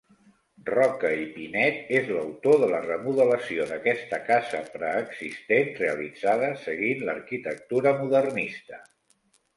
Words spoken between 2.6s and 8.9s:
de la remodelació d'aquesta casa preexistent, realitzada seguint l'arquitectura modernista.